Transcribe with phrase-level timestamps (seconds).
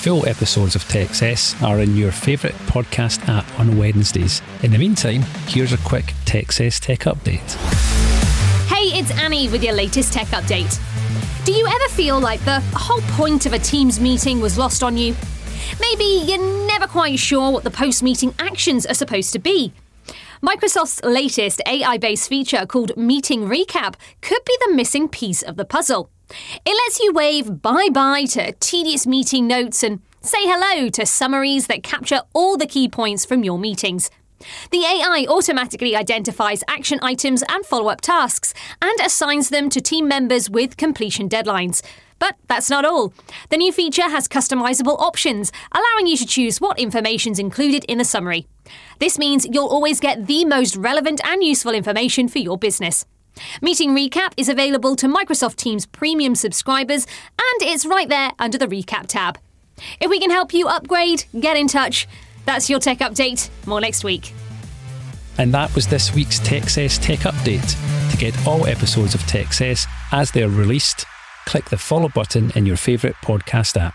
[0.00, 4.40] full episodes of TechCess are in your favourite podcast app on Wednesdays.
[4.62, 7.54] In the meantime, here's a quick TechCess tech update.
[8.70, 10.80] Hey, it's Annie with your latest tech update.
[11.44, 14.96] Do you ever feel like the whole point of a Teams meeting was lost on
[14.96, 15.14] you?
[15.78, 19.74] Maybe you're never quite sure what the post meeting actions are supposed to be.
[20.42, 25.66] Microsoft's latest AI based feature called Meeting Recap could be the missing piece of the
[25.66, 26.08] puzzle.
[26.64, 31.66] It lets you wave bye bye to tedious meeting notes and say hello to summaries
[31.66, 34.10] that capture all the key points from your meetings.
[34.70, 40.08] The AI automatically identifies action items and follow up tasks and assigns them to team
[40.08, 41.82] members with completion deadlines.
[42.18, 43.12] But that's not all.
[43.48, 48.04] The new feature has customizable options, allowing you to choose what information's included in the
[48.04, 48.46] summary.
[48.98, 53.06] This means you'll always get the most relevant and useful information for your business.
[53.60, 58.66] Meeting Recap is available to Microsoft Teams premium subscribers, and it's right there under the
[58.66, 59.38] Recap tab.
[60.00, 62.06] If we can help you upgrade, get in touch.
[62.44, 63.48] That's your tech update.
[63.66, 64.32] More next week.
[65.38, 68.10] And that was this week's TechCess Tech Update.
[68.10, 71.06] To get all episodes of TechCess as they're released,
[71.46, 73.94] click the follow button in your favourite podcast app.